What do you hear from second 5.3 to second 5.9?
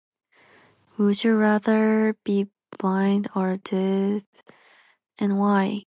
why?